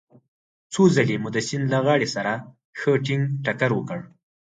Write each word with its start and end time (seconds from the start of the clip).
څو 0.73 0.81
ځلې 0.95 1.15
مو 1.21 1.29
د 1.35 1.37
سیند 1.47 1.65
له 1.73 1.79
غاړې 1.85 2.07
سره 2.15 2.33
ښه 2.79 2.91
ټينګ 3.05 3.23
ټکر 3.45 3.71
وکړ. 3.75 3.99